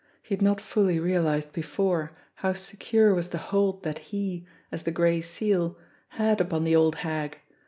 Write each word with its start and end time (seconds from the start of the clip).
He 0.23 0.33
had 0.33 0.41
not 0.41 0.59
fully 0.59 0.99
realised 0.99 1.53
before 1.53 2.17
how 2.37 2.53
secure 2.53 3.13
was 3.13 3.29
the 3.29 3.37
hold 3.37 3.83
that 3.83 3.99
he, 3.99 4.47
as 4.71 4.81
the 4.81 4.89
Gray 4.89 5.21
Seal, 5.21 5.77
had 6.17 6.41
upon 6.41 6.63
the 6.63 6.75
old 6.75 6.95
hag 7.05 7.37